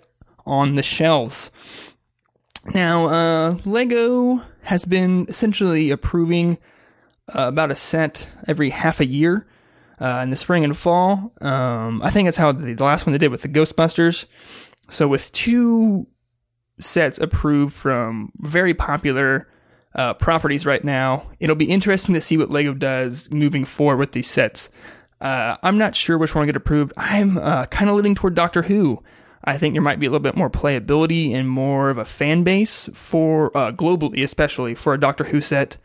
on 0.47 0.75
the 0.75 0.83
shelves. 0.83 1.53
Now, 2.75 3.07
uh, 3.07 3.59
LEGO 3.65 4.43
has 4.63 4.85
been 4.85 5.27
essentially 5.29 5.91
approving 5.91 6.59
uh, 7.35 7.49
about 7.49 7.71
a 7.71 7.77
set 7.77 8.29
every 8.47 8.71
half 8.71 9.01
a 9.01 9.07
year 9.07 9.47
uh, 10.01 10.21
in 10.23 10.31
the 10.31 10.37
spring 10.37 10.65
and 10.65 10.77
fall. 10.77 11.33
Um, 11.41 12.01
I 12.03 12.11
think 12.11 12.27
that's 12.27 12.37
how 12.37 12.53
the, 12.53 12.75
last 12.83 13.07
one 13.07 13.13
they 13.13 13.19
did 13.19 13.31
with 13.31 13.43
the 13.43 13.49
Ghostbusters. 13.49 14.27
So 14.91 15.09
with 15.09 15.31
two 15.33 16.07
sets 16.79 17.19
approved 17.19 17.75
from 17.75 18.33
very 18.37 18.75
popular 18.75 19.49
uh, 19.95 20.15
properties 20.15 20.67
right 20.67 20.85
now. 20.85 21.29
It'll 21.41 21.57
be 21.57 21.71
interesting 21.71 22.15
to 22.15 22.21
see 22.21 22.37
what 22.37 22.51
Lego 22.51 22.75
does 22.75 23.31
moving 23.31 23.65
forward 23.65 23.99
with 23.99 24.13
these 24.13 24.29
sets. 24.29 24.71
Uh, 25.21 25.57
I'm 25.63 25.79
not 25.79 25.97
sure 25.97 26.17
which 26.17 26.35
one 26.35 26.43
will 26.43 26.47
get 26.47 26.57
approved. 26.57 26.93
I'm 26.97 27.39
uh, 27.39 27.67
kind 27.67 27.91
of 27.91 27.97
leaning 27.97 28.15
toward 28.15 28.35
Doctor 28.35 28.63
Who. 28.63 29.03
I 29.45 29.57
think 29.57 29.75
there 29.75 29.83
might 29.83 29.99
be 29.99 30.07
a 30.07 30.11
little 30.11 30.23
bit 30.23 30.37
more 30.37 30.51
playability 30.51 31.33
and 31.33 31.49
more 31.49 31.91
of 31.91 31.99
a 31.99 32.05
fan 32.05 32.45
base 32.45 32.89
for 32.93 33.57
uh, 33.57 33.73
globally, 33.73 34.23
especially 34.23 34.75
for 34.75 34.95
a 34.95 35.01
Doctor 35.01 35.25
Who 35.25 35.41
set. 35.41 35.77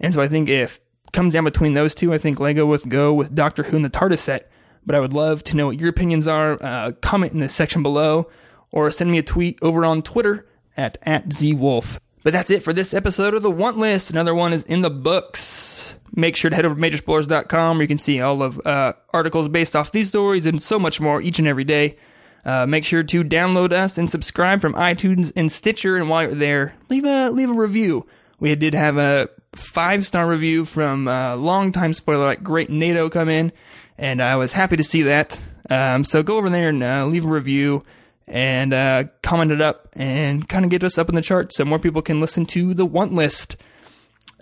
And 0.00 0.12
so 0.12 0.20
I 0.20 0.28
think 0.28 0.48
if 0.48 0.78
comes 1.16 1.32
down 1.32 1.44
between 1.44 1.72
those 1.72 1.94
two, 1.94 2.12
I 2.12 2.18
think 2.18 2.38
Lego 2.38 2.66
would 2.66 2.88
go 2.88 3.12
with 3.14 3.34
Doctor 3.34 3.62
Who 3.64 3.76
and 3.76 3.84
the 3.84 3.90
TARDIS 3.90 4.18
set. 4.18 4.50
But 4.84 4.94
I 4.94 5.00
would 5.00 5.14
love 5.14 5.42
to 5.44 5.56
know 5.56 5.66
what 5.66 5.80
your 5.80 5.88
opinions 5.88 6.28
are. 6.28 6.58
Uh, 6.62 6.92
comment 7.00 7.32
in 7.32 7.40
the 7.40 7.48
section 7.48 7.82
below 7.82 8.30
or 8.70 8.90
send 8.90 9.10
me 9.10 9.18
a 9.18 9.22
tweet 9.22 9.58
over 9.62 9.84
on 9.84 10.02
Twitter 10.02 10.46
at, 10.76 10.98
at 11.02 11.30
ZWolf. 11.30 11.98
But 12.22 12.34
that's 12.34 12.50
it 12.50 12.62
for 12.62 12.74
this 12.74 12.92
episode 12.92 13.32
of 13.32 13.42
the 13.42 13.50
Want 13.50 13.78
List. 13.78 14.10
Another 14.10 14.34
one 14.34 14.52
is 14.52 14.62
in 14.64 14.82
the 14.82 14.90
books. 14.90 15.96
Make 16.14 16.36
sure 16.36 16.50
to 16.50 16.54
head 16.54 16.66
over 16.66 16.74
to 16.74 16.80
majorspoilers.com 16.80 17.78
where 17.78 17.82
you 17.82 17.88
can 17.88 17.98
see 17.98 18.20
all 18.20 18.42
of 18.42 18.64
uh, 18.66 18.92
articles 19.12 19.48
based 19.48 19.74
off 19.74 19.92
these 19.92 20.10
stories 20.10 20.44
and 20.44 20.62
so 20.62 20.78
much 20.78 21.00
more 21.00 21.22
each 21.22 21.38
and 21.38 21.48
every 21.48 21.64
day. 21.64 21.96
Uh, 22.44 22.66
make 22.66 22.84
sure 22.84 23.02
to 23.02 23.24
download 23.24 23.72
us 23.72 23.96
and 23.96 24.10
subscribe 24.10 24.60
from 24.60 24.74
iTunes 24.74 25.32
and 25.34 25.50
Stitcher. 25.50 25.96
And 25.96 26.10
while 26.10 26.24
you're 26.24 26.34
there, 26.34 26.74
leave 26.90 27.04
a 27.04 27.30
leave 27.30 27.50
a 27.50 27.54
review. 27.54 28.06
We 28.38 28.54
did 28.54 28.74
have 28.74 28.98
a 28.98 29.30
five 29.56 30.06
star 30.06 30.28
review 30.28 30.64
from 30.64 31.08
uh, 31.08 31.36
longtime 31.36 31.94
spoiler 31.94 32.24
like 32.24 32.42
Great 32.42 32.70
NATO 32.70 33.08
come 33.08 33.28
in, 33.28 33.52
and 33.98 34.22
I 34.22 34.36
was 34.36 34.52
happy 34.52 34.76
to 34.76 34.84
see 34.84 35.02
that. 35.02 35.38
Um, 35.68 36.04
so 36.04 36.22
go 36.22 36.36
over 36.38 36.48
there 36.50 36.68
and 36.68 36.82
uh, 36.82 37.06
leave 37.06 37.24
a 37.24 37.28
review 37.28 37.82
and 38.28 38.72
uh, 38.72 39.04
comment 39.22 39.52
it 39.52 39.60
up 39.60 39.88
and 39.94 40.48
kind 40.48 40.64
of 40.64 40.70
get 40.70 40.84
us 40.84 40.98
up 40.98 41.08
in 41.08 41.14
the 41.14 41.22
charts 41.22 41.56
so 41.56 41.64
more 41.64 41.78
people 41.78 42.02
can 42.02 42.20
listen 42.20 42.46
to 42.46 42.74
the 42.74 42.86
want 42.86 43.12
list. 43.12 43.56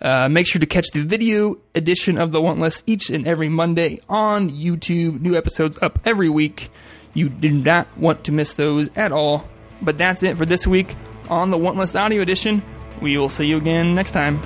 Uh, 0.01 0.29
make 0.29 0.47
sure 0.47 0.59
to 0.59 0.67
catch 0.67 0.89
the 0.93 1.01
video 1.01 1.57
edition 1.75 2.19
of 2.19 2.33
the 2.33 2.41
want 2.41 2.59
list 2.59 2.83
each 2.87 3.11
and 3.11 3.27
every 3.27 3.49
Monday 3.49 4.01
on 4.09 4.51
YouTube. 4.51 5.21
New 5.21 5.35
episodes 5.35 5.81
up 5.83 5.99
every 6.05 6.29
week. 6.29 6.71
You 7.15 7.29
do 7.29 7.51
not 7.51 7.97
want 7.97 8.25
to 8.25 8.33
miss 8.33 8.55
those 8.55 8.95
at 8.97 9.13
all. 9.13 9.49
But 9.81 9.99
that's 9.99 10.23
it 10.23 10.37
for 10.37 10.47
this 10.47 10.67
week 10.67 10.95
on 11.29 11.51
the 11.51 11.59
want 11.59 11.77
list 11.77 11.97
audio 11.97 12.23
edition. 12.23 12.63
We 13.01 13.17
will 13.17 13.29
see 13.29 13.47
you 13.47 13.57
again 13.57 13.95
next 13.95 14.13
time. 14.13 14.41